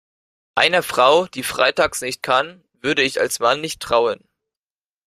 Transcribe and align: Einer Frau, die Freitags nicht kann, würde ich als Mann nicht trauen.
Einer 0.55 0.81
Frau, 0.81 1.27
die 1.27 1.43
Freitags 1.43 2.01
nicht 2.01 2.23
kann, 2.23 2.63
würde 2.73 3.03
ich 3.03 3.21
als 3.21 3.39
Mann 3.39 3.61
nicht 3.61 3.83
trauen. 3.83 4.27